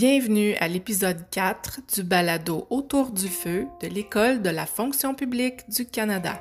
[0.00, 5.68] Bienvenue à l'épisode 4 du balado Autour du feu de l'École de la fonction publique
[5.68, 6.40] du Canada.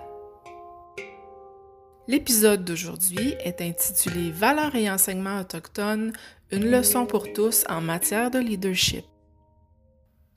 [2.07, 6.13] L'épisode d'aujourd'hui est intitulé Valeurs et enseignements autochtones,
[6.51, 9.05] une leçon pour tous en matière de leadership.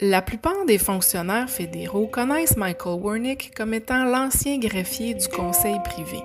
[0.00, 6.22] La plupart des fonctionnaires fédéraux connaissent Michael Wernick comme étant l'ancien greffier du conseil privé.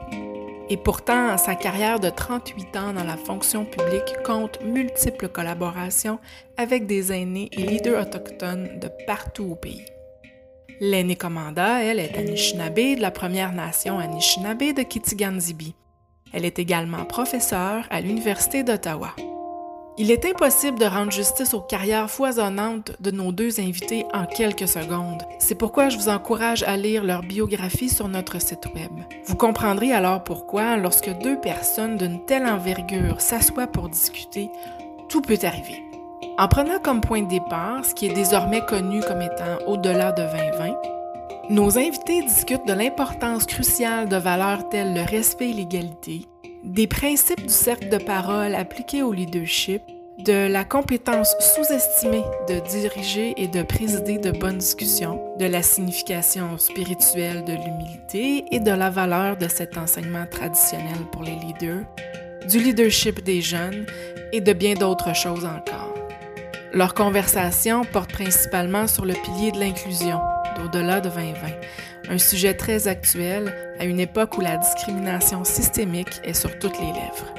[0.67, 6.19] Et pourtant, sa carrière de 38 ans dans la fonction publique compte multiples collaborations
[6.57, 9.85] avec des aînés et leaders autochtones de partout au pays.
[10.79, 15.75] L'aînée commanda, elle, est Anishinaabe de la Première Nation Anishinaabe de Kitigan-Zibi.
[16.33, 19.15] Elle est également professeure à l'Université d'Ottawa.
[19.97, 24.67] Il est impossible de rendre justice aux carrières foisonnantes de nos deux invités en quelques
[24.67, 25.23] secondes.
[25.39, 28.91] C'est pourquoi je vous encourage à lire leur biographie sur notre site Web.
[29.25, 34.49] Vous comprendrez alors pourquoi, lorsque deux personnes d'une telle envergure s'assoient pour discuter,
[35.07, 35.81] tout peut arriver.
[36.37, 40.23] En prenant comme point de départ ce qui est désormais connu comme étant au-delà de
[40.23, 40.75] 2020,
[41.51, 46.27] nos invités discutent de l'importance cruciale de valeurs telles le respect et l'égalité,
[46.65, 49.81] des principes du cercle de parole appliqués au leadership,
[50.17, 56.57] de la compétence sous-estimée de diriger et de présider de bonnes discussions, de la signification
[56.57, 61.85] spirituelle de l'humilité et de la valeur de cet enseignement traditionnel pour les leaders,
[62.49, 63.85] du leadership des jeunes
[64.31, 65.93] et de bien d'autres choses encore.
[66.73, 70.19] Leur conversation porte principalement sur le pilier de l'inclusion,
[70.57, 71.33] d'au-delà de 2020,
[72.09, 76.91] un sujet très actuel à une époque où la discrimination systémique est sur toutes les
[76.91, 77.33] lèvres.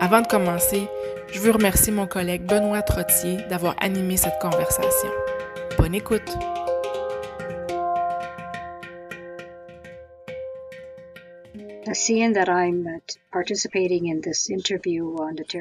[0.00, 0.88] Avant de commencer,
[1.32, 5.08] je veux remercier mon collègue Benoît Trottier d'avoir animé cette conversation.
[5.78, 6.36] Bonne écoute!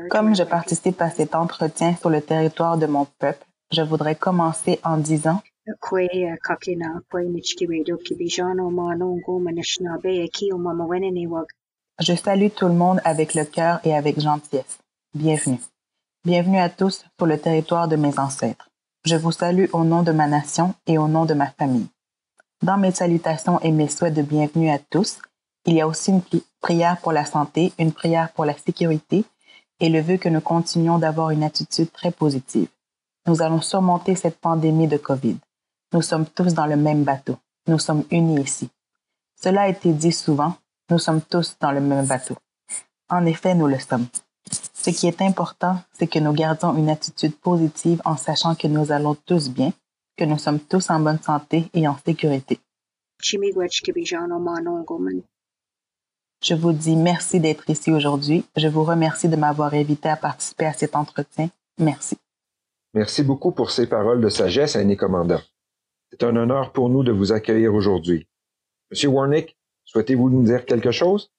[0.09, 4.79] Comme je participe à cet entretien sur le territoire de mon peuple, je voudrais commencer
[4.83, 5.41] en disant
[11.99, 14.77] je salue tout le monde avec le cœur et avec gentillesse.
[15.13, 15.59] Bienvenue.
[16.23, 18.69] Bienvenue à tous sur le territoire de mes ancêtres.
[19.05, 21.87] Je vous salue au nom de ma nation et au nom de ma famille.
[22.61, 25.19] Dans mes salutations et mes souhaits de bienvenue à tous,
[25.65, 26.21] il y a aussi une
[26.61, 29.23] prière pour la santé, une prière pour la sécurité
[29.79, 32.67] et le vœu que nous continuions d'avoir une attitude très positive.
[33.25, 35.37] Nous allons surmonter cette pandémie de COVID.
[35.93, 37.37] Nous sommes tous dans le même bateau.
[37.67, 38.69] Nous sommes unis ici.
[39.41, 40.55] Cela a été dit souvent,
[40.89, 42.35] nous sommes tous dans le même bateau.
[43.09, 44.07] En effet, nous le sommes.
[44.51, 48.91] Ce qui est important, c'est que nous gardions une attitude positive en sachant que nous
[48.91, 49.73] allons tous bien,
[50.17, 52.59] que nous sommes tous en bonne santé et en sécurité.
[56.43, 58.45] Je vous dis merci d'être ici aujourd'hui.
[58.55, 61.49] Je vous remercie de m'avoir invité à participer à cet entretien.
[61.79, 62.17] Merci.
[62.93, 65.41] Merci beaucoup pour ces paroles de sagesse, Annie Commandant.
[66.17, 68.25] C'est un honneur pour nous de vous accueillir aujourd'hui.
[68.89, 71.29] Monsieur Warnick, souhaitez-vous nous dire quelque chose?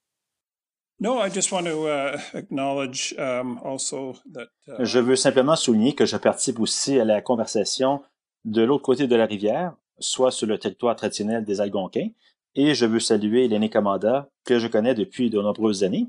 [4.79, 8.03] Je veux simplement souligner que je participe aussi à la conversation
[8.45, 12.11] de l'autre côté de la rivière, soit sur le territoire traditionnel des Algonquins,
[12.55, 16.07] et je veux saluer l'aîné Commanda, que je connais depuis de nombreuses années.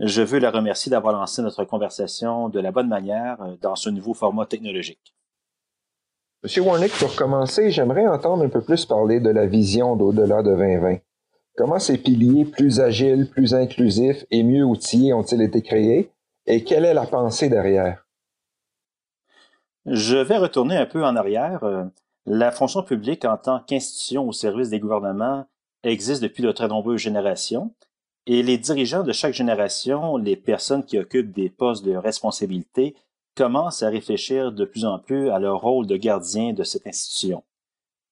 [0.00, 3.88] Je veux la remercier d'avoir lancé notre conversation de la bonne manière euh, dans ce
[3.88, 5.14] nouveau format technologique.
[6.44, 10.50] Monsieur Warnick, pour commencer, j'aimerais entendre un peu plus parler de la vision d'au-delà de
[10.50, 10.96] 2020.
[11.56, 16.10] Comment ces piliers plus agiles, plus inclusifs et mieux outillés ont-ils été créés
[16.46, 18.04] et quelle est la pensée derrière?
[19.86, 21.62] Je vais retourner un peu en arrière.
[21.62, 21.84] Euh,
[22.26, 25.46] la fonction publique en tant qu'institution au service des gouvernements
[25.84, 27.72] existe depuis de très nombreuses générations
[28.26, 32.96] et les dirigeants de chaque génération, les personnes qui occupent des postes de responsabilité,
[33.34, 37.42] commencent à réfléchir de plus en plus à leur rôle de gardien de cette institution.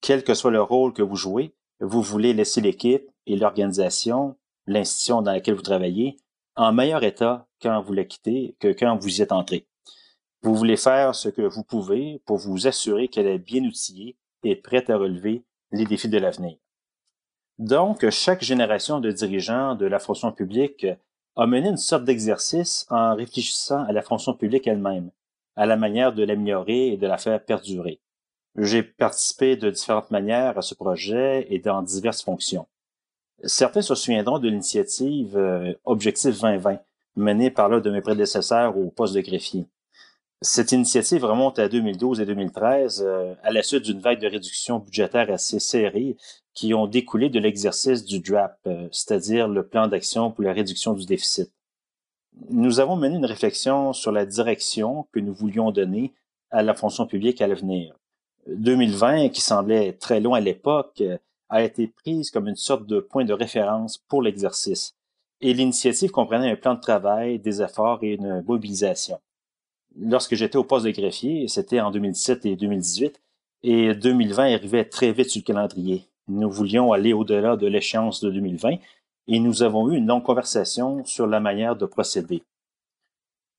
[0.01, 4.37] Quel que soit le rôle que vous jouez, vous voulez laisser l'équipe et l'organisation,
[4.67, 6.17] l'institution dans laquelle vous travaillez,
[6.57, 9.67] en meilleur état quand vous la quittez que quand vous y êtes entré.
[10.43, 14.57] Vous voulez faire ce que vous pouvez pour vous assurer qu'elle est bien outillée et
[14.57, 16.57] prête à relever les défis de l'avenir.
[17.59, 20.87] Donc, chaque génération de dirigeants de la fonction publique
[21.37, 25.11] a mené une sorte d'exercice en réfléchissant à la fonction publique elle-même,
[25.57, 28.01] à la manière de l'améliorer et de la faire perdurer.
[28.57, 32.67] J'ai participé de différentes manières à ce projet et dans diverses fonctions.
[33.45, 36.79] Certains se souviendront de l'initiative euh, Objectif 2020,
[37.17, 39.67] menée par l'un de mes prédécesseurs au poste de greffier.
[40.43, 44.79] Cette initiative remonte à 2012 et 2013, euh, à la suite d'une vague de réduction
[44.79, 46.17] budgétaire assez serrée
[46.55, 50.95] qui ont découlé de l'exercice du DRAP, euh, c'est-à-dire le plan d'action pour la réduction
[50.95, 51.53] du déficit.
[52.51, 56.13] Nous avons mené une réflexion sur la direction que nous voulions donner
[56.51, 57.95] à la fonction publique à l'avenir.
[58.47, 61.03] 2020, qui semblait très loin à l'époque,
[61.49, 64.95] a été prise comme une sorte de point de référence pour l'exercice.
[65.41, 69.19] Et l'initiative comprenait un plan de travail, des efforts et une mobilisation.
[69.99, 73.21] Lorsque j'étais au poste de greffier, c'était en 2017 et 2018,
[73.63, 76.05] et 2020 arrivait très vite sur le calendrier.
[76.29, 78.77] Nous voulions aller au-delà de l'échéance de 2020
[79.29, 82.43] et nous avons eu une longue conversation sur la manière de procéder.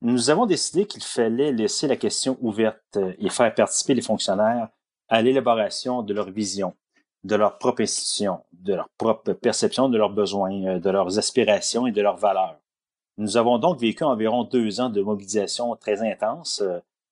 [0.00, 4.68] Nous avons décidé qu'il fallait laisser la question ouverte et faire participer les fonctionnaires
[5.08, 6.74] à l'élaboration de leur vision,
[7.22, 11.92] de leur propre institution, de leur propre perception de leurs besoins, de leurs aspirations et
[11.92, 12.58] de leurs valeurs.
[13.18, 16.62] Nous avons donc vécu environ deux ans de mobilisation très intense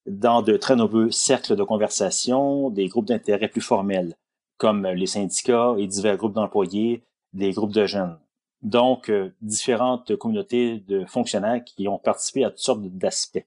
[0.07, 4.17] dans de très nombreux cercles de conversation, des groupes d'intérêt plus formels,
[4.57, 7.03] comme les syndicats et divers groupes d'employés,
[7.33, 8.19] des groupes de jeunes.
[8.63, 13.45] Donc, euh, différentes communautés de fonctionnaires qui ont participé à toutes sortes d'aspects.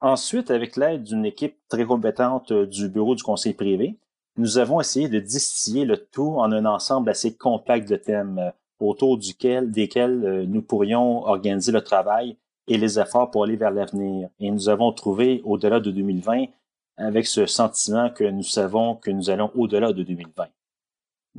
[0.00, 3.98] Ensuite, avec l'aide d'une équipe très compétente du bureau du conseil privé,
[4.36, 8.50] nous avons essayé de distiller le tout en un ensemble assez compact de thèmes euh,
[8.78, 12.36] autour duquel, desquels euh, nous pourrions organiser le travail
[12.68, 14.28] et les efforts pour aller vers l'avenir.
[14.38, 16.44] Et nous avons trouvé, au-delà de 2020,
[16.98, 20.46] avec ce sentiment que nous savons que nous allons au-delà de 2020.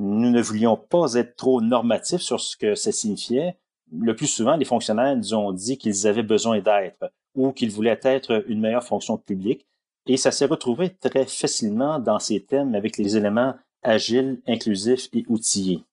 [0.02, 3.58] Nous ne voulions pas être trop normatifs sur ce que ça signifiait.
[3.92, 8.00] Le plus souvent, les fonctionnaires nous ont dit qu'ils avaient besoin d'être ou qu'ils voulaient
[8.02, 9.66] être une meilleure fonction publique.
[10.06, 15.26] Et ça s'est retrouvé très facilement dans ces thèmes avec les éléments agiles, inclusifs et
[15.28, 15.84] outillés.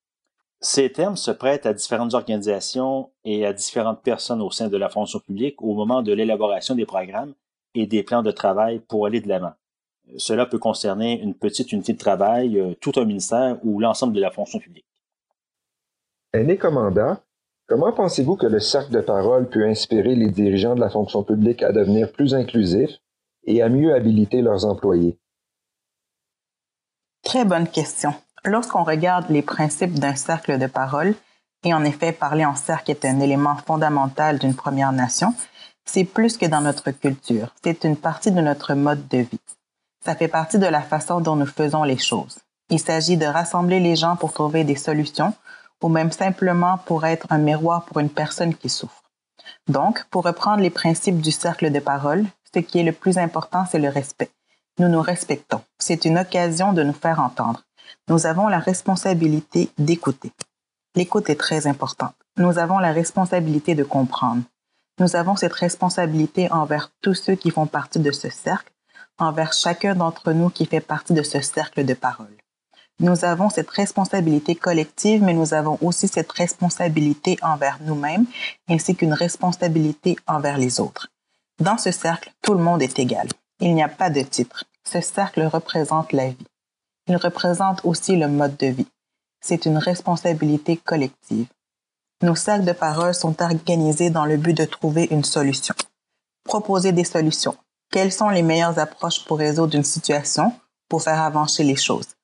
[0.62, 4.88] Ces termes se prêtent à différentes organisations et à différentes personnes au sein de la
[4.88, 7.34] fonction publique au moment de l'élaboration des programmes
[7.76, 9.54] et des plans de travail pour aller de l'avant.
[10.16, 14.22] Cela peut concerner une petite unité de travail, euh, tout un ministère ou l'ensemble de
[14.22, 14.86] la fonction publique.
[16.34, 17.18] Aîné commandant,
[17.68, 21.64] comment pensez-vous que le cercle de parole peut inspirer les dirigeants de la fonction publique
[21.64, 23.00] à devenir plus inclusifs
[23.46, 25.18] et à mieux habiliter leurs employés?
[27.24, 28.14] Très bonne question.
[28.46, 31.16] Lorsqu'on regarde les principes d'un cercle de parole,
[31.66, 35.34] et en effet, parler en cercle est un élément fondamental d'une Première Nation,
[35.86, 39.40] c'est plus que dans notre culture, c'est une partie de notre mode de vie.
[40.08, 42.38] Ça fait partie de la façon dont nous faisons les choses.
[42.70, 45.34] Il s'agit de rassembler les gens pour trouver des solutions
[45.84, 49.04] ou même simplement pour être un miroir pour une personne qui souffre.
[49.68, 52.24] Donc, pour reprendre les principes du cercle de parole,
[52.56, 54.32] ce qui est le plus important, c'est le respect.
[54.80, 55.62] Nous nous respectons.
[55.78, 57.64] C'est une occasion de nous faire entendre
[58.10, 60.32] nous avons la responsabilité d'écouter.
[60.96, 62.16] L'écoute est très importante.
[62.38, 64.44] Nous avons la responsabilité de comprendre.
[65.00, 68.72] Nous avons cette responsabilité envers tous ceux qui font partie de ce cercle,
[69.20, 72.36] envers chacun d'entre nous qui fait partie de ce cercle de parole.
[73.00, 78.26] Nous avons cette responsabilité collective, mais nous avons aussi cette responsabilité envers nous-mêmes,
[78.68, 81.08] ainsi qu'une responsabilité envers les autres.
[81.60, 83.28] Dans ce cercle, tout le monde est égal.
[83.60, 84.66] Il n'y a pas de titre.
[84.84, 86.48] Ce cercle représente la vie.
[87.08, 88.88] Il représente aussi le mode de vie.
[89.42, 91.48] C'est une responsabilité collective.
[92.24, 95.76] Nos cercles de parole sont organisés dans le but de trouver une solution.
[96.44, 97.56] Proposer des solutions.
[97.92, 100.54] Quelles sont les meilleures approches pour résoudre une situation,
[100.90, 102.16] pour faire avancer les choses?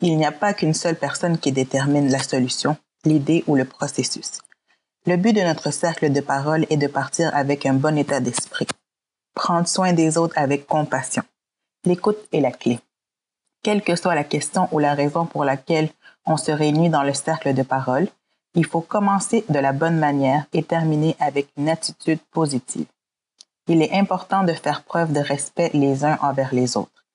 [0.00, 4.38] Il n'y a pas qu'une seule personne qui détermine la solution, l'idée ou le processus.
[5.06, 8.68] Le but de notre cercle de parole est de partir avec un bon état d'esprit.
[9.34, 11.24] Prendre soin des autres avec compassion.
[11.84, 12.78] L'écoute est la clé.
[13.64, 15.90] Quelle que soit la question ou la raison pour laquelle
[16.26, 18.06] on se réunit dans le cercle de parole,
[18.54, 22.86] il faut commencer de la bonne manière et terminer avec une attitude positive.
[23.72, 27.06] Il est important de faire preuve de respect les uns envers les autres.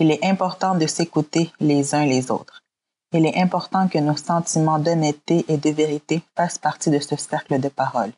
[0.00, 2.64] Il est important de s'écouter les uns les autres.
[3.12, 7.60] Il est important que nos sentiments d'honnêteté et de vérité fassent partie de ce cercle
[7.60, 8.12] de parole.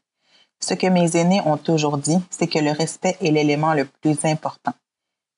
[0.59, 4.25] Ce que mes aînés ont toujours dit, c'est que le respect est l'élément le plus
[4.25, 4.73] important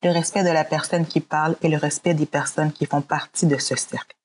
[0.05, 3.47] le respect de la personne qui parle et le respect des personnes qui font partie
[3.47, 4.17] de ce cercle.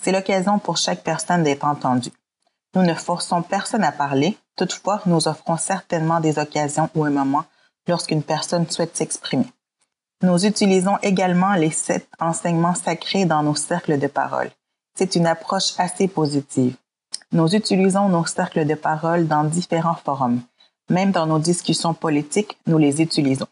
[0.00, 2.12] C'est l'occasion pour chaque personne d'être entendue.
[2.74, 7.44] Nous ne forçons personne à parler, toutefois, nous offrons certainement des occasions ou un moment
[7.88, 9.50] lorsqu'une personne souhaite s'exprimer.
[10.22, 14.50] Nous utilisons également les sept enseignements sacrés dans nos cercles de parole.
[14.94, 16.76] C'est une approche assez positive.
[17.32, 20.42] Nous utilisons nos cercles de parole dans différents forums.
[20.90, 23.48] Même dans nos discussions politiques, nous les utilisons.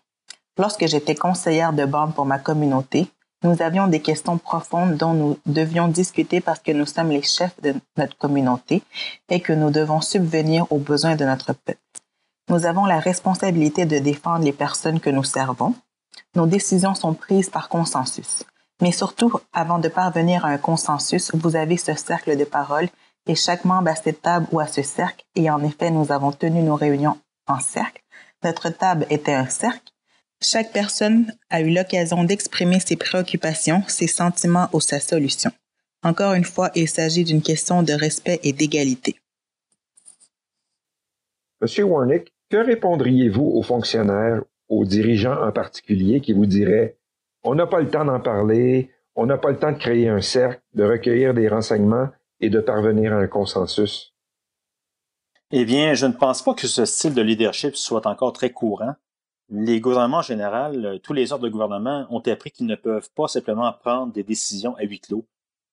[0.58, 3.10] Lorsque j'étais conseillère de bande pour ma communauté,
[3.44, 7.60] nous avions des questions profondes dont nous devions discuter parce que nous sommes les chefs
[7.62, 8.82] de notre communauté
[9.28, 11.78] et que nous devons subvenir aux besoins de notre peuple.
[12.50, 15.74] Nous avons la responsabilité de défendre les personnes que nous servons.
[16.34, 18.44] Nos décisions sont prises par consensus.
[18.80, 22.88] Mais surtout, avant de parvenir à un consensus, vous avez ce cercle de parole
[23.26, 26.32] et chaque membre à cette table ou à ce cercle, et en effet, nous avons
[26.32, 28.02] tenu nos réunions en cercle.
[28.42, 29.92] Notre table était un cercle
[30.40, 35.50] Chaque personne a eu l'occasion d'exprimer ses préoccupations, ses sentiments ou sa solution.
[36.04, 39.16] Encore une fois, il s'agit d'une question de respect et d'égalité.
[41.60, 46.96] Monsieur Warnick, que répondriez-vous aux fonctionnaires, aux dirigeants en particulier qui vous diraient
[47.42, 50.20] On n'a pas le temps d'en parler, on n'a pas le temps de créer un
[50.20, 54.14] cercle, de recueillir des renseignements et de parvenir à un consensus?
[55.50, 58.94] Eh bien, je ne pense pas que ce style de leadership soit encore très courant.
[59.50, 63.28] Les gouvernements en général, tous les ordres de gouvernement ont appris qu'ils ne peuvent pas
[63.28, 65.24] simplement prendre des décisions à huis clos,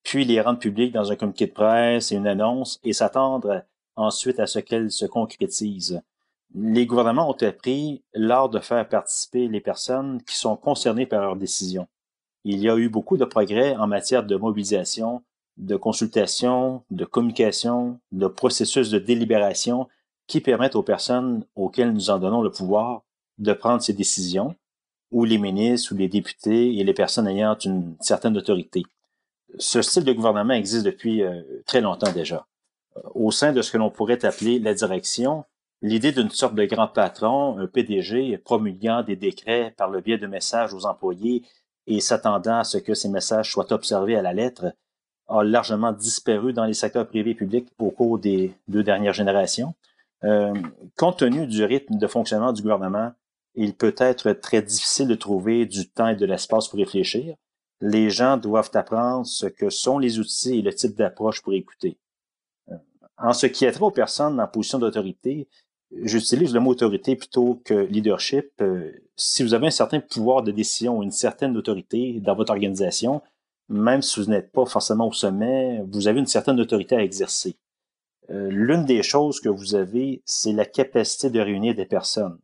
[0.03, 3.63] puis les rendre publiques dans un communiqué de presse et une annonce et s'attendre
[3.97, 6.01] ensuite à ce qu'elles se concrétisent.
[6.53, 11.35] Les gouvernements ont appris l'art de faire participer les personnes qui sont concernées par leurs
[11.35, 11.87] décisions.
[12.45, 15.21] Il y a eu beaucoup de progrès en matière de mobilisation,
[15.57, 19.89] de consultation, de communication, de processus de délibération
[20.27, 23.03] qui permettent aux personnes auxquelles nous en donnons le pouvoir
[23.37, 24.55] de prendre ces décisions,
[25.11, 28.83] ou les ministres ou les députés et les personnes ayant une certaine autorité.
[29.57, 32.45] Ce style de gouvernement existe depuis euh, très longtemps déjà.
[33.13, 35.45] Au sein de ce que l'on pourrait appeler la direction,
[35.81, 40.27] l'idée d'une sorte de grand patron, un PDG, promulguant des décrets par le biais de
[40.27, 41.43] messages aux employés
[41.87, 44.73] et s'attendant à ce que ces messages soient observés à la lettre
[45.27, 49.73] a largement disparu dans les secteurs privés et publics au cours des deux dernières générations.
[50.23, 50.53] Euh,
[50.97, 53.11] compte tenu du rythme de fonctionnement du gouvernement,
[53.55, 57.35] il peut être très difficile de trouver du temps et de l'espace pour réfléchir.
[57.81, 61.97] Les gens doivent apprendre ce que sont les outils et le type d'approche pour écouter.
[62.69, 62.75] Euh,
[63.17, 65.47] en ce qui est trait aux personnes en position d'autorité,
[66.01, 68.49] j'utilise le mot autorité plutôt que leadership.
[68.61, 73.21] Euh, si vous avez un certain pouvoir de décision une certaine autorité dans votre organisation,
[73.69, 77.57] même si vous n'êtes pas forcément au sommet, vous avez une certaine autorité à exercer.
[78.29, 82.37] Euh, l'une des choses que vous avez, c'est la capacité de réunir des personnes.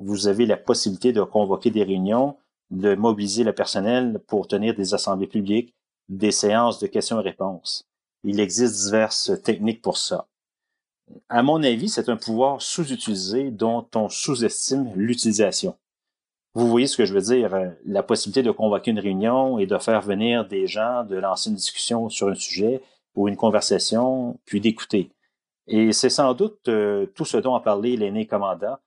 [0.00, 2.36] Vous avez la possibilité de convoquer des réunions,
[2.70, 5.74] de mobiliser le personnel pour tenir des assemblées publiques,
[6.08, 7.86] des séances de questions et réponses.
[8.24, 10.26] Il existe diverses techniques pour ça.
[11.28, 15.76] À mon avis, c'est un pouvoir sous-utilisé dont on sous-estime l'utilisation.
[16.54, 19.66] Vous voyez ce que je veux dire, euh, la possibilité de convoquer une réunion et
[19.66, 22.82] de faire venir des gens, de lancer une discussion sur un sujet
[23.14, 25.10] ou une conversation, puis d'écouter.
[25.66, 28.78] Et c'est sans doute euh, tout ce dont a parlé l'aîné commandant,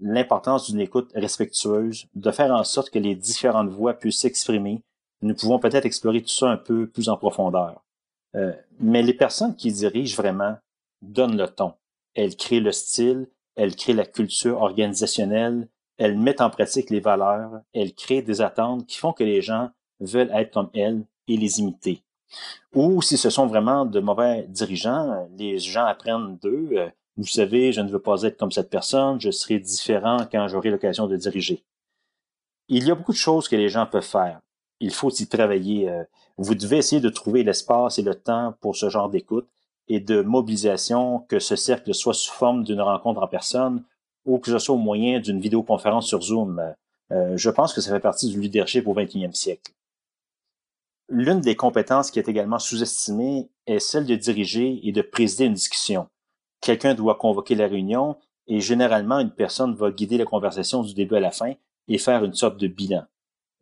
[0.00, 4.82] l'importance d'une écoute respectueuse, de faire en sorte que les différentes voix puissent s'exprimer.
[5.22, 7.82] Nous pouvons peut-être explorer tout ça un peu plus en profondeur.
[8.36, 10.56] Euh, mais les personnes qui dirigent vraiment
[11.02, 11.74] donnent le ton.
[12.14, 17.60] Elles créent le style, elles créent la culture organisationnelle, elles mettent en pratique les valeurs,
[17.74, 21.58] elles créent des attentes qui font que les gens veulent être comme elles et les
[21.58, 22.02] imiter.
[22.74, 26.90] Ou si ce sont vraiment de mauvais dirigeants, les gens apprennent d'eux.
[27.18, 30.48] Euh, vous savez, je ne veux pas être comme cette personne, je serai différent quand
[30.48, 31.64] j'aurai l'occasion de diriger.
[32.68, 34.40] Il y a beaucoup de choses que les gens peuvent faire.
[34.80, 35.88] Il faut y travailler.
[35.88, 36.04] Euh,
[36.36, 39.48] vous devez essayer de trouver l'espace et le temps pour ce genre d'écoute
[39.88, 43.84] et de mobilisation, que ce cercle soit sous forme d'une rencontre en personne
[44.24, 46.62] ou que ce soit au moyen d'une vidéoconférence sur Zoom.
[47.10, 49.72] Euh, je pense que ça fait partie du leadership au 21e siècle.
[51.08, 55.54] L'une des compétences qui est également sous-estimée est celle de diriger et de présider une
[55.54, 56.06] discussion.
[56.60, 61.16] Quelqu'un doit convoquer la réunion et généralement une personne va guider la conversation du début
[61.16, 61.54] à la fin
[61.86, 63.04] et faire une sorte de bilan.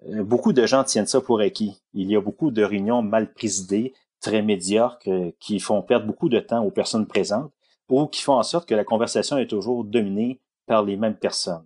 [0.09, 1.81] Euh, beaucoup de gens tiennent ça pour acquis.
[1.95, 6.29] Il y a beaucoup de réunions mal présidées, très médiocres, euh, qui font perdre beaucoup
[6.29, 7.53] de temps aux personnes présentes
[7.89, 11.65] ou qui font en sorte que la conversation est toujours dominée par les mêmes personnes.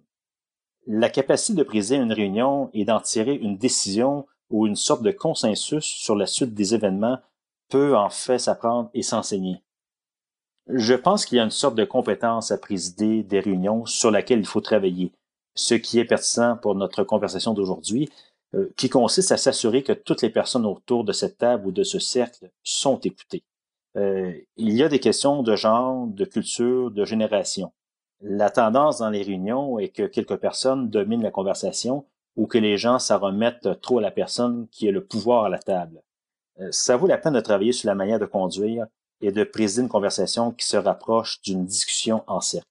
[0.86, 5.10] La capacité de présider une réunion et d'en tirer une décision ou une sorte de
[5.10, 7.18] consensus sur la suite des événements
[7.68, 9.62] peut en fait s'apprendre et s'enseigner.
[10.74, 14.40] Je pense qu'il y a une sorte de compétence à présider des réunions sur laquelle
[14.40, 15.12] il faut travailler,
[15.54, 18.08] ce qui est pertinent pour notre conversation d'aujourd'hui,
[18.54, 21.82] euh, qui consiste à s'assurer que toutes les personnes autour de cette table ou de
[21.82, 23.42] ce cercle sont écoutées.
[23.96, 27.72] Euh, il y a des questions de genre, de culture, de génération.
[28.20, 32.04] La tendance dans les réunions est que quelques personnes dominent la conversation
[32.36, 35.48] ou que les gens s'en remettent trop à la personne qui a le pouvoir à
[35.48, 36.02] la table.
[36.60, 38.86] Euh, ça vaut la peine de travailler sur la manière de conduire
[39.20, 42.66] et de présider une conversation qui se rapproche d'une discussion en cercle.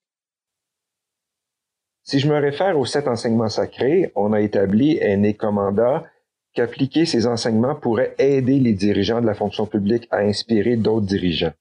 [2.02, 6.04] Si je me réfère aux sept enseignements sacrés, on a établi, un commanda,
[6.54, 11.52] qu'appliquer ces enseignements pourrait aider les dirigeants de la fonction publique à inspirer d'autres dirigeants.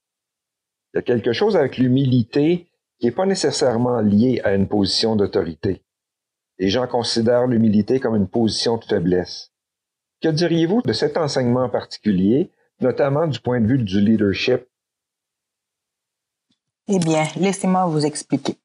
[0.93, 2.67] Il y a quelque chose avec l'humilité
[2.99, 5.83] qui n'est pas nécessairement lié à une position d'autorité.
[6.57, 9.51] Les gens considèrent l'humilité comme une position de faiblesse.
[10.21, 14.68] Que diriez-vous de cet enseignement particulier, notamment du point de vue du leadership?
[16.91, 18.57] Eh bien, laissez-moi vous expliquer.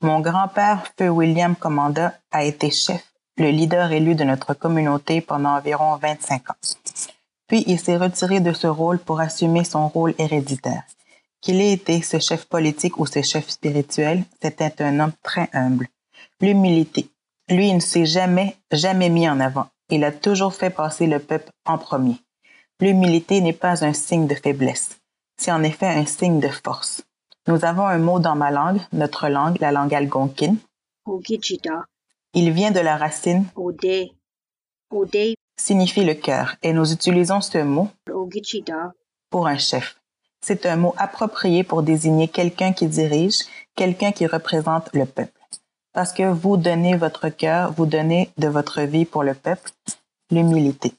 [0.00, 3.04] Mon grand-père, Feu William Commanda, a été chef
[3.36, 6.56] le leader élu de notre communauté pendant environ 25 ans.
[7.46, 10.82] Puis il s'est retiré de ce rôle pour assumer son rôle héréditaire.
[11.40, 15.86] Qu'il ait été ce chef politique ou ce chef spirituel, c'était un homme très humble.
[16.40, 17.08] L'humilité.
[17.48, 19.68] Lui, il ne s'est jamais, jamais mis en avant.
[19.88, 22.16] Il a toujours fait passer le peuple en premier.
[22.80, 24.98] L'humilité n'est pas un signe de faiblesse.
[25.36, 27.04] C'est en effet un signe de force.
[27.48, 30.58] Nous avons un mot dans ma langue, notre langue, la langue algonquine.
[32.34, 33.46] Il vient de la racine
[35.56, 37.88] signifie le cœur et nous utilisons ce mot
[39.30, 39.98] pour un chef.
[40.40, 43.40] C'est un mot approprié pour désigner quelqu'un qui dirige,
[43.74, 45.40] quelqu'un qui représente le peuple.
[45.94, 49.70] Parce que vous donnez votre cœur, vous donnez de votre vie pour le peuple,
[50.30, 50.92] l'humilité.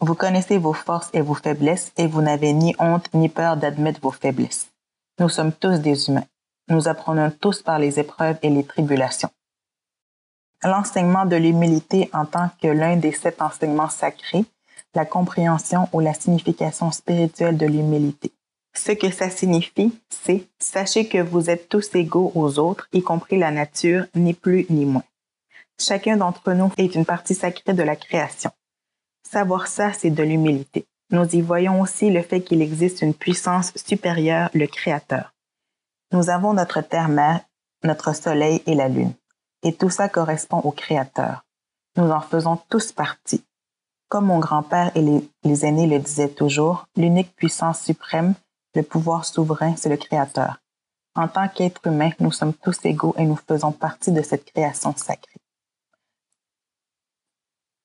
[0.00, 4.00] Vous connaissez vos forces et vos faiblesses et vous n'avez ni honte ni peur d'admettre
[4.00, 4.68] vos faiblesses.
[5.20, 6.26] Nous sommes tous des humains.
[6.68, 9.30] Nous apprenons tous par les épreuves et les tribulations.
[10.62, 14.44] L'enseignement de l'humilité en tant que l'un des sept enseignements sacrés,
[14.94, 18.30] la compréhension ou la signification spirituelle de l'humilité.
[18.76, 23.38] Ce que ça signifie, c'est sachez que vous êtes tous égaux aux autres, y compris
[23.38, 25.04] la nature, ni plus ni moins.
[25.80, 28.50] Chacun d'entre nous est une partie sacrée de la création.
[29.28, 30.86] Savoir ça, c'est de l'humilité.
[31.10, 35.32] Nous y voyons aussi le fait qu'il existe une puissance supérieure, le Créateur.
[36.12, 37.40] Nous avons notre terre-mère,
[37.82, 39.14] notre soleil et la lune.
[39.62, 41.44] Et tout ça correspond au Créateur.
[41.96, 43.42] Nous en faisons tous partie.
[44.08, 48.34] Comme mon grand-père et les, les, aînés le disaient toujours, l'unique puissance suprême,
[48.74, 50.60] le pouvoir souverain, c'est le Créateur.
[51.14, 54.94] En tant qu'être humain, nous sommes tous égaux et nous faisons partie de cette création
[54.94, 55.40] sacrée.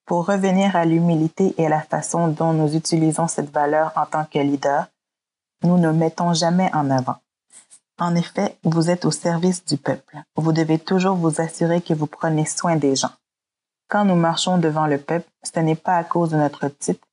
[0.06, 4.26] Pour revenir à l'humilité et à la façon dont nous utilisons cette valeur en tant
[4.26, 4.88] que leader,
[5.64, 7.16] nous ne mettons jamais en avant.
[8.00, 10.18] En effet, vous êtes au service du peuple.
[10.36, 13.12] Vous devez toujours vous assurer que vous prenez soin des gens.
[13.88, 17.08] Quand nous marchons devant le peuple, ce n'est pas à cause de notre titre,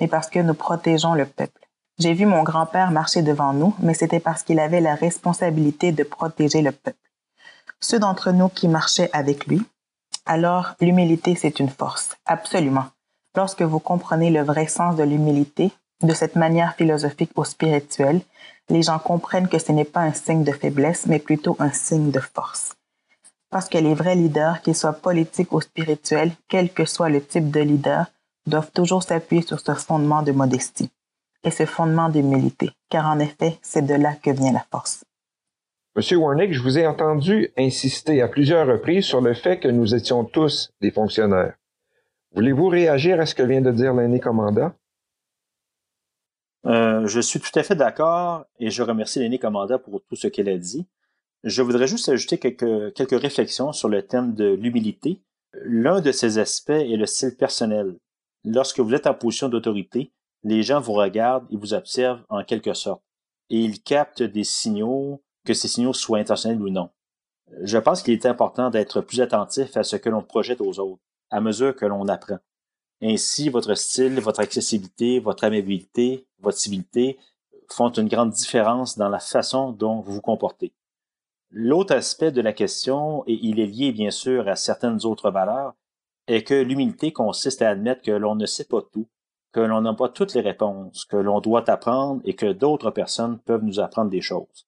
[0.00, 1.60] mais parce que nous protégeons le peuple.
[1.98, 6.02] J'ai vu mon grand-père marcher devant nous, mais c'était parce qu'il avait la responsabilité de
[6.02, 6.98] protéger le peuple.
[7.80, 9.64] Ceux d'entre nous qui marchaient avec lui,
[10.26, 12.86] alors l'humilité, c'est une force, absolument.
[13.36, 18.20] Lorsque vous comprenez le vrai sens de l'humilité, de cette manière philosophique ou spirituelle,
[18.68, 22.10] les gens comprennent que ce n'est pas un signe de faiblesse, mais plutôt un signe
[22.10, 22.74] de force.
[23.50, 27.50] Parce que les vrais leaders, qu'ils soient politiques ou spirituels, quel que soit le type
[27.50, 28.06] de leader,
[28.46, 30.90] doivent toujours s'appuyer sur ce fondement de modestie
[31.44, 35.04] et ce fondement d'humilité, car en effet, c'est de là que vient la force.
[35.96, 39.94] Monsieur Warnick, je vous ai entendu insister à plusieurs reprises sur le fait que nous
[39.94, 41.54] étions tous des fonctionnaires.
[42.32, 44.72] Voulez-vous réagir à ce que vient de dire l'aîné commandant?
[46.66, 50.26] Euh, je suis tout à fait d'accord et je remercie l'aîné commandant pour tout ce
[50.26, 50.84] qu'elle a dit.
[51.44, 55.20] Je voudrais juste ajouter quelques, quelques réflexions sur le thème de l'humilité.
[55.62, 57.94] L'un de ces aspects est le style personnel.
[58.44, 60.10] Lorsque vous êtes en position d'autorité,
[60.42, 63.02] les gens vous regardent et vous observent en quelque sorte
[63.50, 66.90] et ils captent des signaux que ces signaux soient intentionnels ou non.
[67.62, 71.02] Je pense qu'il est important d'être plus attentif à ce que l'on projette aux autres,
[71.30, 72.38] à mesure que l'on apprend.
[73.02, 77.18] Ainsi, votre style, votre accessibilité, votre amabilité, votre civilité
[77.70, 80.72] font une grande différence dans la façon dont vous vous comportez.
[81.50, 85.74] L'autre aspect de la question, et il est lié bien sûr à certaines autres valeurs,
[86.26, 89.06] est que l'humilité consiste à admettre que l'on ne sait pas tout,
[89.52, 93.38] que l'on n'a pas toutes les réponses, que l'on doit apprendre et que d'autres personnes
[93.38, 94.63] peuvent nous apprendre des choses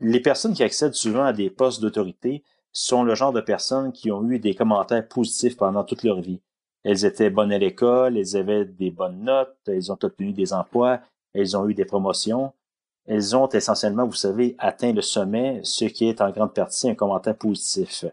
[0.00, 4.10] les personnes qui accèdent souvent à des postes d'autorité sont le genre de personnes qui
[4.10, 6.40] ont eu des commentaires positifs pendant toute leur vie.
[6.84, 11.00] Elles étaient bonnes à l'école, elles avaient des bonnes notes, elles ont obtenu des emplois,
[11.34, 12.52] elles ont eu des promotions.
[13.06, 16.94] Elles ont essentiellement, vous savez, atteint le sommet, ce qui est en grande partie un
[16.94, 18.04] commentaire positif.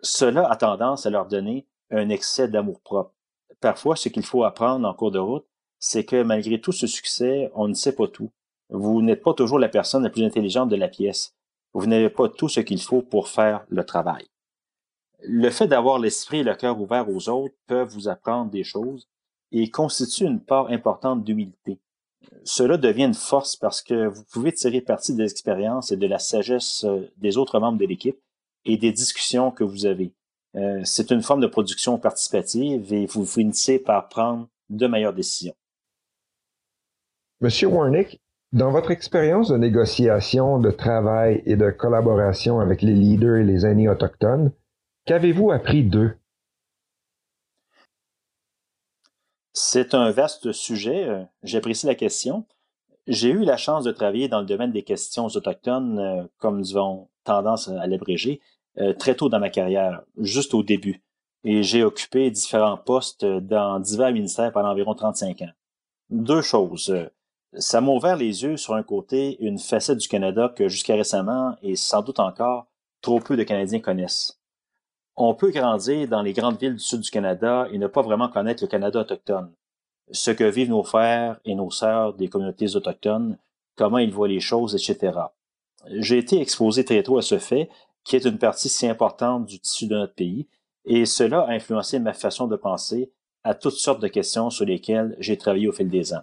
[0.00, 3.12] Cela a tendance à leur donner un excès d'amour-propre.
[3.60, 5.46] Parfois, ce qu'il faut apprendre en cours de route,
[5.78, 8.30] c'est que malgré tout ce succès, on ne sait pas tout.
[8.70, 11.34] Vous n'êtes pas toujours la personne la plus intelligente de la pièce.
[11.72, 14.26] Vous n'avez pas tout ce qu'il faut pour faire le travail.
[15.22, 19.08] Le fait d'avoir l'esprit et le cœur ouvert aux autres peuvent vous apprendre des choses
[19.50, 21.78] et constitue une part importante d'humilité.
[22.44, 26.18] Cela devient une force parce que vous pouvez tirer parti des expériences et de la
[26.18, 28.18] sagesse euh, des autres membres de l'équipe
[28.64, 30.12] et des discussions que vous avez.
[30.56, 35.54] Euh, c'est une forme de production participative et vous finissez par prendre de meilleures décisions.
[37.40, 38.20] Monsieur Warnick,
[38.52, 43.66] dans votre expérience de négociation, de travail et de collaboration avec les leaders et les
[43.66, 44.52] aînés autochtones,
[45.06, 46.16] qu'avez-vous appris d'eux?
[49.52, 51.08] C'est un vaste sujet.
[51.08, 52.46] Euh, j'apprécie la question.
[53.06, 56.76] J'ai eu la chance de travailler dans le domaine des questions autochtones, euh, comme nous
[56.76, 58.40] avons tendance à l'abréger,
[58.78, 61.02] euh, très tôt dans ma carrière, juste au début.
[61.44, 65.50] et j'ai occupé différents postes dans divers ministères pendant environ 35 ans.
[66.10, 66.92] Deux choses.
[67.54, 71.56] Ça m'a ouvert les yeux sur un côté, une facette du Canada que jusqu'à récemment,
[71.62, 72.66] et sans doute encore,
[73.00, 74.38] trop peu de Canadiens connaissent.
[75.16, 78.28] On peut grandir dans les grandes villes du sud du Canada et ne pas vraiment
[78.28, 79.52] connaître le Canada autochtone.
[80.10, 83.38] Ce que vivent nos frères et nos sœurs des communautés autochtones,
[83.76, 85.18] comment ils voient les choses, etc.
[85.86, 87.70] J'ai été exposé très tôt à ce fait,
[88.04, 90.46] qui est une partie si importante du tissu de notre pays,
[90.84, 93.10] et cela a influencé ma façon de penser
[93.42, 96.22] à toutes sortes de questions sur lesquelles j'ai travaillé au fil des ans.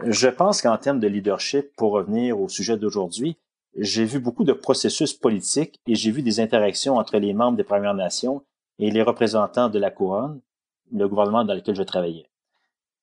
[0.00, 3.36] Je pense qu'en termes de leadership, pour revenir au sujet d'aujourd'hui,
[3.76, 7.64] j'ai vu beaucoup de processus politiques et j'ai vu des interactions entre les membres des
[7.64, 8.42] Premières Nations
[8.78, 10.40] et les représentants de la couronne,
[10.92, 12.26] le gouvernement dans lequel je travaillais.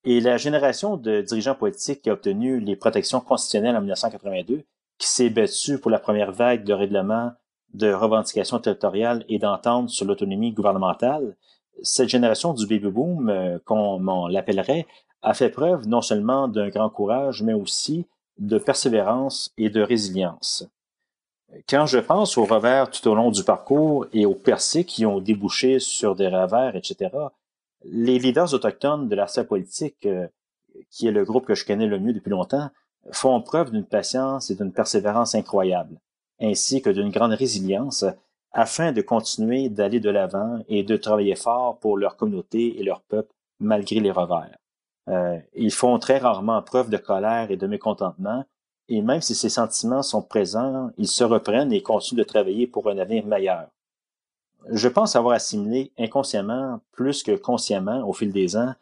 [0.03, 4.63] Et la génération de dirigeants politiques qui a obtenu les protections constitutionnelles en 1982,
[4.97, 7.31] qui s'est battue pour la première vague de règlement
[7.73, 11.35] de revendications territoriales et d'entente sur l'autonomie gouvernementale,
[11.83, 14.85] cette génération du baby boom, euh, comme on l'appellerait,
[15.21, 18.05] a fait preuve non seulement d'un grand courage, mais aussi
[18.37, 20.67] de persévérance et de résilience.
[21.67, 25.19] Quand je pense aux revers tout au long du parcours et aux percées qui ont
[25.19, 27.09] débouché sur des revers, etc.,
[27.83, 30.27] les leaders autochtones de la scène politique, euh,
[30.91, 32.69] qui est le groupe que je connais le mieux depuis longtemps,
[33.11, 35.99] font preuve d'une patience et d'une persévérance incroyable,
[36.39, 38.05] ainsi que d'une grande résilience
[38.51, 43.01] afin de continuer d'aller de l'avant et de travailler fort pour leur communauté et leur
[43.01, 44.57] peuple malgré les revers.
[45.09, 48.45] Euh, ils font très rarement preuve de colère et de mécontentement,
[48.87, 52.89] et même si ces sentiments sont présents, ils se reprennent et continuent de travailler pour
[52.89, 53.67] un avenir meilleur.
[54.71, 58.73] Je pense avoir assimilé inconsciemment, plus que consciemment, au fil des ans,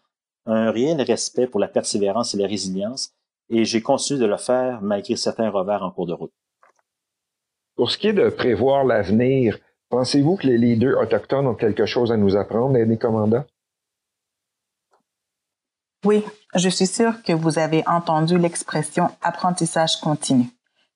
[0.46, 3.14] un réel respect pour la persévérance et la résilience,
[3.50, 6.34] et j'ai continué de le faire malgré certains revers en cours de route.
[7.76, 9.60] Pour ce qui est de prévoir l'avenir,
[9.90, 13.46] pensez-vous que les leaders autochtones ont quelque chose à nous apprendre, les commandants?
[16.06, 20.50] Oui, je suis sûre que vous avez entendu l'expression apprentissage continu.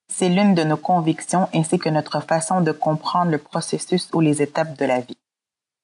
[0.08, 4.42] C'est l'une de nos convictions ainsi que notre façon de comprendre le processus ou les
[4.42, 5.18] étapes de la vie.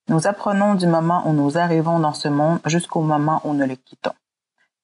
[0.07, 3.75] Nous apprenons du moment où nous arrivons dans ce monde jusqu'au moment où nous le
[3.75, 4.13] quittons.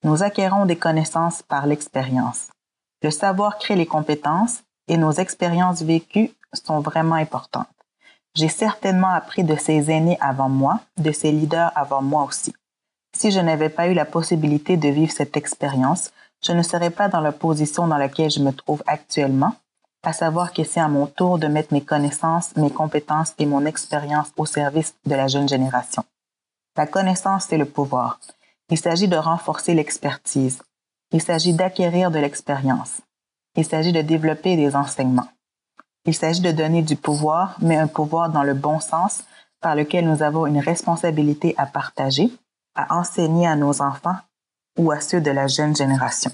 [0.04, 2.50] Nous acquérons des connaissances par l'expérience.
[3.04, 7.68] Le savoir crée les compétences et nos expériences vécues sont vraiment importantes.
[8.36, 12.54] J'ai certainement appris de ces aînés avant moi, de ces leaders avant moi aussi.
[13.16, 16.12] Si je n'avais pas eu la possibilité de vivre cette expérience,
[16.44, 19.56] je ne serais pas dans la position dans laquelle je me trouve actuellement,
[20.04, 23.66] à savoir que c'est à mon tour de mettre mes connaissances, mes compétences et mon
[23.66, 26.04] expérience au service de la jeune génération.
[26.76, 28.20] La connaissance, c'est le pouvoir.
[28.70, 30.62] Il s'agit de renforcer l'expertise.
[31.12, 33.02] Il s'agit d'acquérir de l'expérience.
[33.56, 35.30] Il s'agit de développer des enseignements.
[36.06, 39.24] Il s'agit de donner du pouvoir, mais un pouvoir dans le bon sens
[39.62, 42.30] par lequel nous avons une responsabilité à partager,
[42.76, 44.18] à enseigner à nos enfants
[44.78, 46.32] ou à ceux de la jeune génération.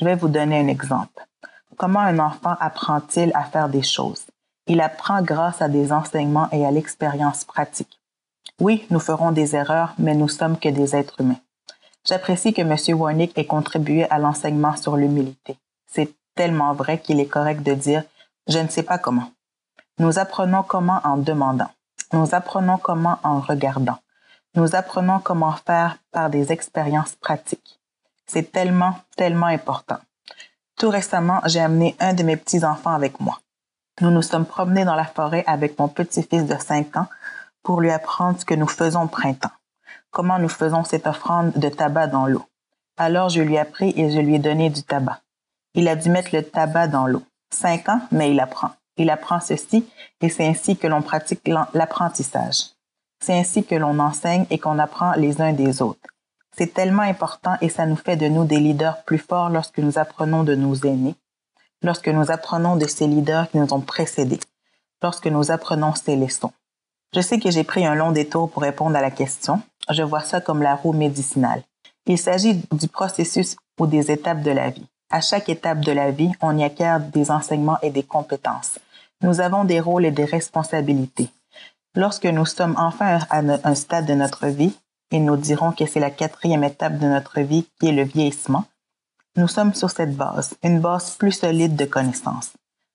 [0.00, 1.26] Je vais vous donner un exemple.
[1.76, 4.26] Comment un enfant apprend-il à faire des choses?
[4.66, 8.00] Il apprend grâce à des enseignements et à l'expérience pratique.
[8.60, 11.40] Oui, nous ferons des erreurs, mais nous sommes que des êtres humains.
[12.04, 12.98] J'apprécie que M.
[12.98, 15.56] Warnick ait contribué à l'enseignement sur l'humilité.
[15.86, 18.02] C'est tellement vrai qu'il est correct de dire
[18.48, 19.30] je ne sais pas comment.
[19.98, 21.70] Nous apprenons comment en demandant.
[22.12, 23.98] Nous apprenons comment en regardant.
[24.54, 27.80] Nous apprenons comment faire par des expériences pratiques.
[28.26, 29.98] C'est tellement, tellement important.
[30.76, 33.40] Tout récemment, j'ai amené un de mes petits-enfants avec moi.
[34.00, 37.08] Nous nous sommes promenés dans la forêt avec mon petit-fils de 5 ans
[37.62, 39.50] pour lui apprendre ce que nous faisons au printemps.
[40.10, 42.44] Comment nous faisons cette offrande de tabac dans l'eau.
[42.96, 45.20] Alors je lui ai appris et je lui ai donné du tabac.
[45.74, 47.22] Il a dû mettre le tabac dans l'eau.
[47.50, 48.70] Cinq ans, mais il apprend.
[48.96, 49.88] Il apprend ceci
[50.20, 52.70] et c'est ainsi que l'on pratique l'apprentissage.
[53.20, 56.00] C'est ainsi que l'on enseigne et qu'on apprend les uns des autres.
[56.56, 59.98] C'est tellement important et ça nous fait de nous des leaders plus forts lorsque nous
[59.98, 61.14] apprenons de nos aînés,
[61.82, 64.40] lorsque nous apprenons de ces leaders qui nous ont précédés,
[65.02, 66.52] lorsque nous apprenons ces leçons.
[67.14, 69.62] Je sais que j'ai pris un long détour pour répondre à la question.
[69.90, 71.62] Je vois ça comme la roue médicinale.
[72.06, 74.86] Il s'agit du processus ou des étapes de la vie.
[75.10, 78.78] À chaque étape de la vie, on y acquiert des enseignements et des compétences.
[79.22, 81.30] Nous avons des rôles et des responsabilités.
[81.98, 84.78] Lorsque nous sommes enfin à un stade de notre vie,
[85.10, 88.66] et nous dirons que c'est la quatrième étape de notre vie qui est le vieillissement,
[89.34, 92.52] nous sommes sur cette base, une base plus solide de connaissances.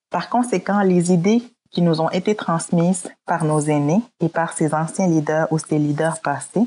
[0.09, 4.73] Par conséquent, les idées qui nous ont été transmises par nos aînés et par ces
[4.73, 6.65] anciens leaders ou ces leaders passés,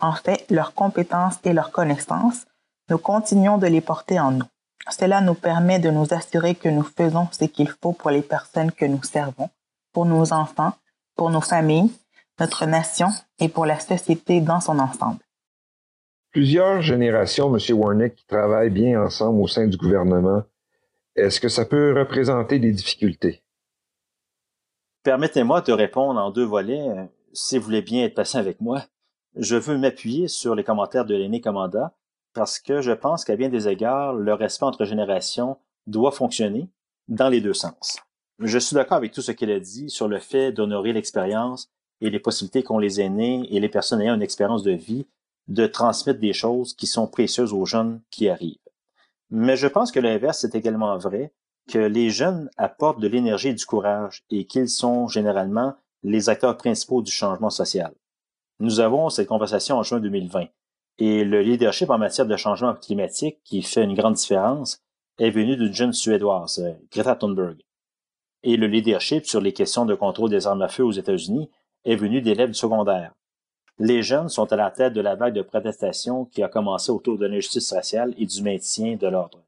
[0.00, 2.44] en fait, leurs compétences et leurs connaissances,
[2.90, 4.46] nous continuons de les porter en nous.
[4.90, 8.70] Cela nous permet de nous assurer que nous faisons ce qu'il faut pour les personnes
[8.70, 9.48] que nous servons,
[9.94, 10.74] pour nos enfants,
[11.20, 11.90] pour nos familles,
[12.38, 15.20] notre nation et pour la société dans son ensemble.
[16.30, 17.78] Plusieurs générations, M.
[17.78, 20.44] Warnick, qui travaillent bien ensemble au sein du gouvernement.
[21.16, 23.42] Est-ce que ça peut représenter des difficultés?
[25.02, 26.88] Permettez-moi de répondre en deux volets,
[27.34, 28.86] si vous voulez bien être patient avec moi.
[29.36, 31.90] Je veux m'appuyer sur les commentaires de l'aîné commandant
[32.32, 36.70] parce que je pense qu'à bien des égards, le respect entre générations doit fonctionner
[37.08, 37.98] dans les deux sens.
[38.42, 41.68] Je suis d'accord avec tout ce qu'il a dit sur le fait d'honorer l'expérience
[42.00, 45.06] et les possibilités qu'ont les aînés et les personnes ayant une expérience de vie
[45.48, 48.56] de transmettre des choses qui sont précieuses aux jeunes qui arrivent.
[49.28, 51.34] Mais je pense que l'inverse est également vrai,
[51.70, 56.56] que les jeunes apportent de l'énergie et du courage et qu'ils sont généralement les acteurs
[56.56, 57.92] principaux du changement social.
[58.58, 60.46] Nous avons cette conversation en juin 2020
[60.98, 64.82] et le leadership en matière de changement climatique qui fait une grande différence
[65.18, 67.58] est venu d'une jeune Suédoise, Greta Thunberg.
[68.42, 71.50] Et le leadership sur les questions de contrôle des armes à feu aux États-Unis
[71.84, 73.14] est venu d'élèves du secondaire.
[73.78, 77.18] Les jeunes sont à la tête de la vague de protestation qui a commencé autour
[77.18, 79.42] de l'injustice raciale et du maintien de l'ordre.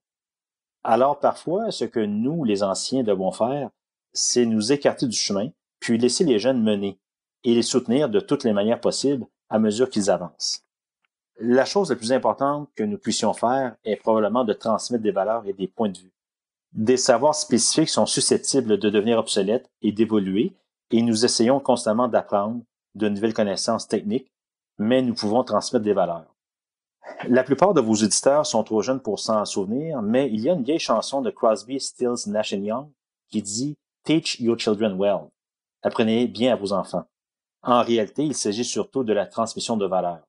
[0.85, 3.71] Alors parfois, ce que nous, les anciens, devons faire,
[4.13, 5.51] c'est nous écarter du chemin,
[5.81, 6.99] puis laisser les jeunes mener
[7.45, 10.65] et les soutenir de toutes les manières possibles à mesure qu'ils avancent.
[11.39, 15.47] La chose la plus importante que nous puissions faire est probablement de transmettre des valeurs
[15.47, 16.13] et des points de vue.
[16.73, 20.55] Des savoirs spécifiques sont susceptibles de devenir obsolètes et d'évoluer,
[20.91, 22.63] et nous essayons constamment d'apprendre
[22.95, 24.31] de nouvelles connaissances techniques,
[24.79, 26.33] mais nous pouvons transmettre des valeurs.
[27.29, 30.55] La plupart de vos auditeurs sont trop jeunes pour s'en souvenir, mais il y a
[30.55, 32.89] une vieille chanson de Crosby, Stills, Nash Young
[33.29, 35.29] qui dit Teach your children well.
[35.83, 37.05] Apprenez bien à vos enfants.
[37.63, 40.27] En réalité, il s'agit surtout de la transmission de valeurs.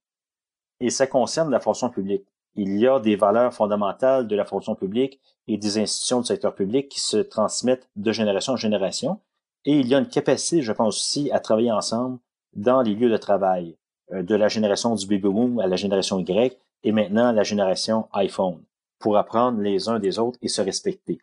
[0.80, 2.26] Et ça concerne la fonction publique.
[2.56, 6.54] Il y a des valeurs fondamentales de la fonction publique et des institutions du secteur
[6.54, 9.20] public qui se transmettent de génération en génération.
[9.66, 12.20] Et il y a une capacité, je pense aussi, à travailler ensemble
[12.56, 13.76] dans les lieux de travail,
[14.12, 18.08] euh, de la génération du baby boom à la génération Y et maintenant la génération
[18.14, 18.62] iPhone,
[19.00, 21.20] pour apprendre les uns des autres et se respecter.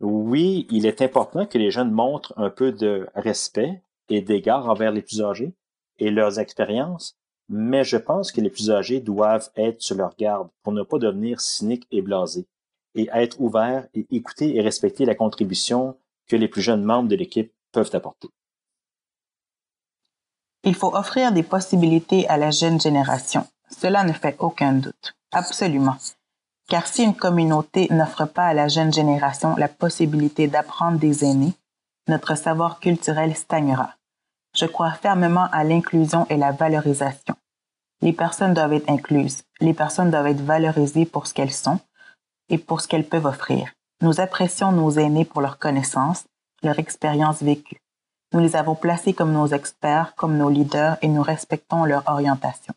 [0.00, 3.80] Oui, il est important que les jeunes montrent un peu de respect
[4.10, 5.54] et d'égard envers les plus âgés
[5.98, 7.16] et leurs expériences,
[7.48, 10.98] mais je pense que les plus âgés doivent être sur leur garde pour ne pas
[10.98, 12.46] devenir cyniques et blasés,
[12.94, 17.16] et être ouverts et écouter et respecter la contribution que les plus jeunes membres de
[17.16, 18.28] l'équipe peuvent apporter.
[20.64, 23.46] Il faut offrir des possibilités à la jeune génération.
[23.70, 25.14] Cela ne fait aucun doute.
[25.32, 25.96] Absolument.
[26.68, 31.52] Car si une communauté n'offre pas à la jeune génération la possibilité d'apprendre des aînés,
[32.08, 33.95] notre savoir culturel stagnera.
[34.56, 37.34] Je crois fermement à l'inclusion et la valorisation.
[38.00, 39.42] Les personnes doivent être incluses.
[39.60, 41.78] Les personnes doivent être valorisées pour ce qu'elles sont
[42.48, 43.68] et pour ce qu'elles peuvent offrir.
[44.00, 46.24] Nous apprécions nos aînés pour leur connaissance,
[46.62, 47.80] leur expérience vécue.
[48.32, 52.74] Nous les avons placés comme nos experts, comme nos leaders et nous respectons leur orientation.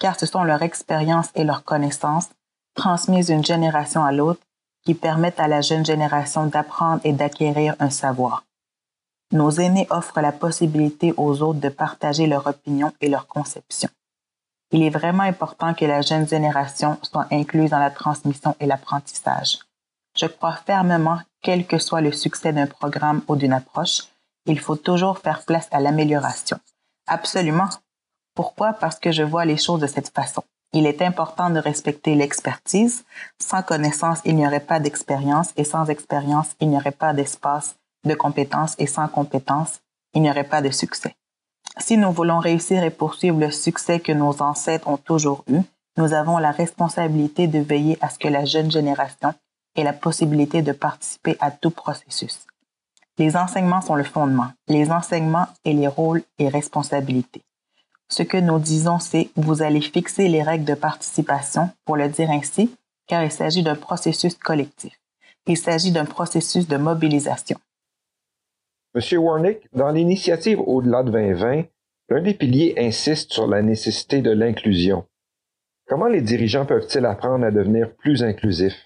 [0.00, 2.28] Car ce sont leur expérience et leur connaissance
[2.74, 4.40] transmises d'une génération à l'autre
[4.84, 8.44] qui permettent à la jeune génération d'apprendre et d'acquérir un savoir.
[9.30, 13.90] Nos aînés offrent la possibilité aux autres de partager leur opinion et leur conception.
[14.70, 19.58] Il est vraiment important que la jeune génération soit incluse dans la transmission et l'apprentissage.
[20.16, 24.04] Je crois fermement, quel que soit le succès d'un programme ou d'une approche,
[24.46, 26.58] il faut toujours faire place à l'amélioration.
[27.06, 27.68] Absolument.
[28.34, 28.72] Pourquoi?
[28.72, 30.42] Parce que je vois les choses de cette façon.
[30.72, 33.04] Il est important de respecter l'expertise.
[33.38, 37.76] Sans connaissance, il n'y aurait pas d'expérience et sans expérience, il n'y aurait pas d'espace
[38.04, 39.80] de compétences et sans compétences,
[40.14, 41.14] il n'y aurait pas de succès.
[41.78, 45.60] Si nous voulons réussir et poursuivre le succès que nos ancêtres ont toujours eu,
[45.96, 49.34] nous avons la responsabilité de veiller à ce que la jeune génération
[49.76, 52.46] ait la possibilité de participer à tout processus.
[53.18, 54.52] Les enseignements sont le fondement.
[54.68, 57.42] Les enseignements et les rôles et responsabilités.
[58.08, 62.30] Ce que nous disons, c'est vous allez fixer les règles de participation, pour le dire
[62.30, 62.74] ainsi,
[63.06, 64.98] car il s'agit d'un processus collectif.
[65.46, 67.58] Il s'agit d'un processus de mobilisation.
[68.94, 71.64] Monsieur Warnick, dans l'initiative Au-delà de 2020,
[72.08, 75.04] l'un des piliers insiste sur la nécessité de l'inclusion.
[75.86, 78.82] Comment les dirigeants peuvent-ils apprendre à devenir plus inclusifs?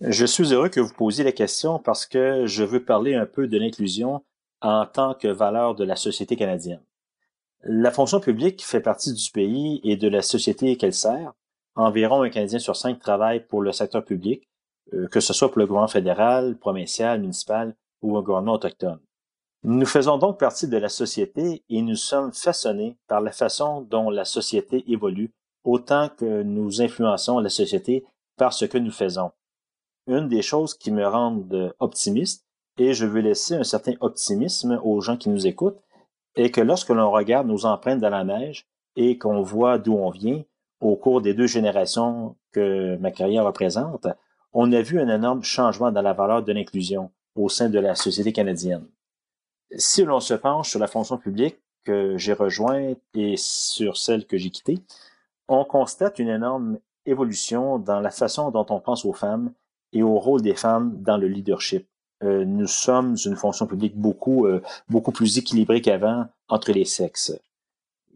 [0.00, 3.48] Je suis heureux que vous posiez la question parce que je veux parler un peu
[3.48, 4.24] de l'inclusion
[4.60, 6.82] en tant que valeur de la société canadienne.
[7.64, 11.32] La fonction publique fait partie du pays et de la société qu'elle sert.
[11.74, 14.48] Environ un Canadien sur cinq travaille pour le secteur public,
[14.92, 19.00] euh, que ce soit pour le gouvernement fédéral, provincial, municipal ou un gouvernement autochtone.
[19.64, 24.10] Nous faisons donc partie de la société et nous sommes façonnés par la façon dont
[24.10, 25.32] la société évolue
[25.64, 28.04] autant que nous influençons la société
[28.36, 29.30] par ce que nous faisons
[30.06, 32.46] une des choses qui me rendent optimiste,
[32.78, 35.80] et je veux laisser un certain optimisme aux gens qui nous écoutent,
[36.34, 40.10] est que lorsque l'on regarde nos empreintes dans la neige et qu'on voit d'où on
[40.10, 40.42] vient
[40.80, 44.06] au cours des deux générations que ma carrière représente,
[44.52, 47.94] on a vu un énorme changement dans la valeur de l'inclusion au sein de la
[47.94, 48.86] société canadienne.
[49.76, 54.36] Si l'on se penche sur la fonction publique que j'ai rejointe et sur celle que
[54.36, 54.78] j'ai quittée,
[55.48, 59.52] on constate une énorme évolution dans la façon dont on pense aux femmes
[59.92, 61.86] et au rôle des femmes dans le leadership.
[62.22, 67.36] Euh, nous sommes une fonction publique beaucoup, euh, beaucoup plus équilibrée qu'avant entre les sexes.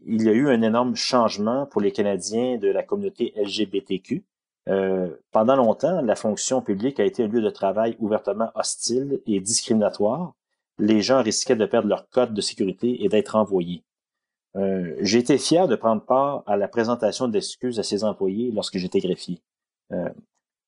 [0.05, 4.23] Il y a eu un énorme changement pour les Canadiens de la communauté LGBTQ.
[4.69, 9.39] Euh, pendant longtemps, la fonction publique a été un lieu de travail ouvertement hostile et
[9.41, 10.33] discriminatoire.
[10.79, 13.83] Les gens risquaient de perdre leur code de sécurité et d'être envoyés.
[14.55, 18.77] Euh, j'ai été fier de prendre part à la présentation d'excuses à ces employés lorsque
[18.77, 19.41] j'étais greffier.
[19.91, 20.09] Euh,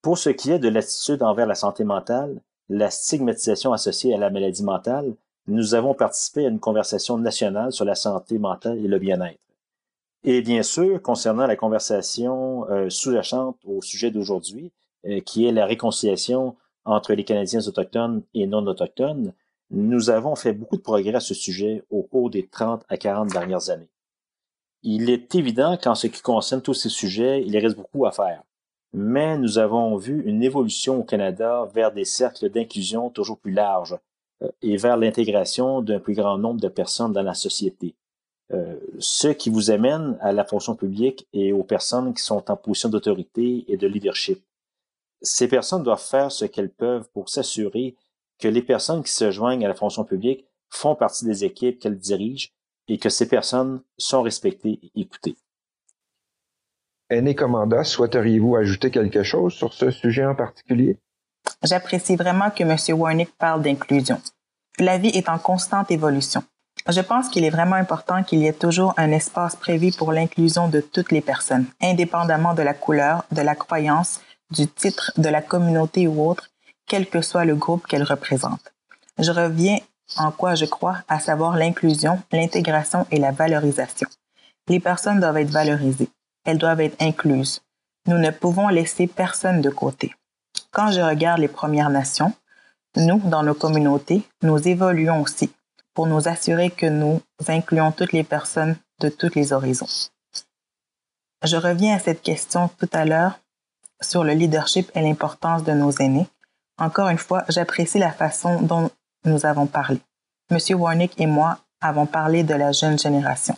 [0.01, 4.29] pour ce qui est de l'attitude envers la santé mentale, la stigmatisation associée à la
[4.29, 5.15] maladie mentale,
[5.47, 9.39] nous avons participé à une conversation nationale sur la santé mentale et le bien-être.
[10.23, 14.71] Et bien sûr, concernant la conversation euh, sous-jacente au sujet d'aujourd'hui,
[15.25, 19.33] qui est la réconciliation entre les Canadiens autochtones et non autochtones,
[19.71, 23.29] nous avons fait beaucoup de progrès à ce sujet au cours des 30 à 40
[23.29, 23.89] dernières années.
[24.81, 28.43] Il est évident qu'en ce qui concerne tous ces sujets, il reste beaucoup à faire.
[28.93, 33.97] Mais nous avons vu une évolution au Canada vers des cercles d'inclusion toujours plus larges
[34.41, 37.95] euh, et vers l'intégration d'un plus grand nombre de personnes dans la société.
[38.51, 42.55] Euh, ce qui vous amène à la fonction publique et aux personnes qui sont en
[42.55, 44.41] position d'autorité et de leadership.
[45.21, 47.95] Ces personnes doivent faire ce qu'elles peuvent pour s'assurer
[48.39, 51.97] que les personnes qui se joignent à la fonction publique font partie des équipes qu'elles
[51.97, 52.49] dirigent
[52.87, 55.35] et que ces personnes sont respectées et écoutées.
[57.09, 60.97] Aîné Commanda, souhaiteriez-vous ajouter quelque chose sur ce sujet en particulier?
[61.63, 62.99] J'apprécie vraiment que M.
[62.99, 64.21] Warnick parle d'inclusion.
[64.77, 66.43] La vie est en constante évolution.
[66.87, 70.69] Je pense qu'il est vraiment important qu'il y ait toujours un espace prévu pour l'inclusion
[70.69, 74.21] de toutes les personnes, indépendamment de la couleur, de la croyance,
[74.51, 76.49] du titre, de la communauté ou autre,
[76.89, 78.73] quel que soit le groupe qu'elle représente.
[79.17, 79.77] Je reviens
[80.17, 84.09] en quoi je crois, à savoir l'inclusion, l'intégration et la valorisation.
[84.67, 86.09] Les personnes doivent être valorisées.
[86.45, 87.61] Elles doivent être incluses.
[88.07, 90.13] Nous ne pouvons laisser personne de côté.
[90.71, 92.33] Quand je regarde les Premières Nations,
[92.95, 95.51] nous, dans nos communautés, nous évoluons aussi
[95.93, 100.09] pour nous assurer que nous incluons toutes les personnes de tous les horizons.
[101.43, 103.39] Je reviens à cette question tout à l'heure
[104.01, 106.27] sur le leadership et l'importance de nos aînés.
[106.79, 108.89] Encore une fois, j'apprécie la façon dont
[109.25, 109.99] nous avons parlé.
[110.49, 113.55] Monsieur Warnick et moi avons parlé de la jeune génération.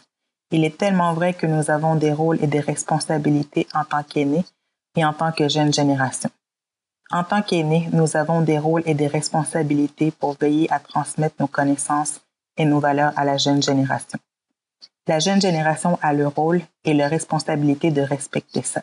[0.49, 4.43] Il est tellement vrai que nous avons des rôles et des responsabilités en tant qu'aînés
[4.97, 6.29] et en tant que jeune génération.
[7.11, 11.47] En tant qu'aînés, nous avons des rôles et des responsabilités pour veiller à transmettre nos
[11.47, 12.21] connaissances
[12.57, 14.19] et nos valeurs à la jeune génération.
[15.07, 18.81] La jeune génération a le rôle et la responsabilité de respecter ça.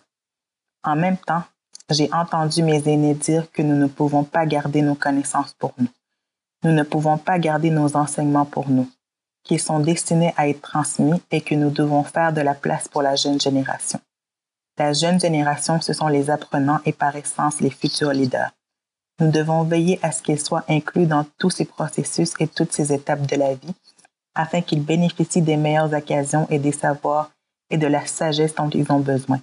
[0.84, 1.42] En même temps,
[1.90, 5.88] j'ai entendu mes aînés dire que nous ne pouvons pas garder nos connaissances pour nous.
[6.64, 8.88] Nous ne pouvons pas garder nos enseignements pour nous,
[9.44, 13.02] qui sont destinés à être transmis et que nous devons faire de la place pour
[13.02, 14.00] la jeune génération.
[14.76, 18.50] La jeune génération, ce sont les apprenants et par essence les futurs leaders.
[19.20, 22.92] Nous devons veiller à ce qu'ils soient inclus dans tous ces processus et toutes ces
[22.92, 23.74] étapes de la vie,
[24.34, 27.30] afin qu'ils bénéficient des meilleures occasions et des savoirs
[27.70, 29.40] et de la sagesse dont ils ont besoin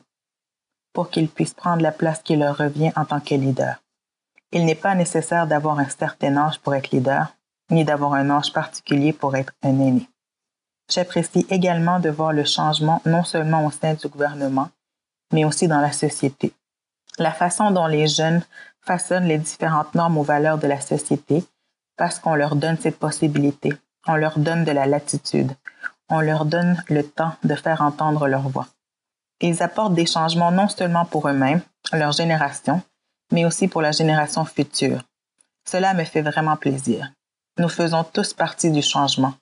[0.95, 3.75] pour qu'ils puissent prendre la place qui leur revient en tant que leader.
[4.51, 7.35] Il n'est pas nécessaire d'avoir un certain âge pour être leader,
[7.69, 10.09] ni d'avoir un âge particulier pour être un aîné.
[10.89, 14.69] J'apprécie également de voir le changement non seulement au sein du gouvernement,
[15.33, 16.53] mais aussi dans la société.
[17.17, 18.43] La façon dont les jeunes
[18.81, 21.43] façonnent les différentes normes ou valeurs de la société
[21.97, 23.73] parce qu'on leur donne cette possibilité,
[24.07, 25.51] on leur donne de la latitude,
[26.09, 28.67] on leur donne le temps de faire entendre leur voix.
[29.41, 32.81] Ils apportent des changements non seulement pour eux-mêmes, leur génération,
[33.31, 35.01] mais aussi pour la génération future.
[35.67, 37.11] Cela me fait vraiment plaisir.
[37.57, 39.33] Nous faisons tous partie du changement.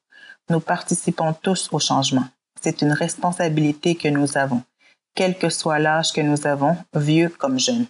[0.50, 2.26] Nous participons tous au changement.
[2.62, 4.62] C'est une responsabilité que nous avons,
[5.16, 7.86] quel que soit l'âge que nous avons, vieux comme jeune.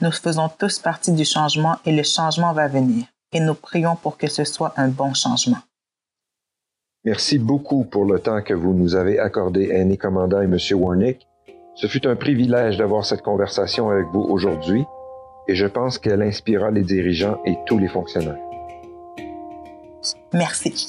[0.00, 3.06] Nous faisons tous partie du changement et le changement va venir.
[3.32, 5.58] Et nous prions pour que ce soit un bon changement.
[7.04, 10.58] Merci beaucoup pour le temps que vous nous avez accordé, Annie Commandant et M.
[10.72, 11.26] Warnick.
[11.76, 14.86] Ce fut un privilège d'avoir cette conversation avec vous aujourd'hui
[15.46, 18.40] et je pense qu'elle inspirera les dirigeants et tous les fonctionnaires.
[20.32, 20.88] Merci.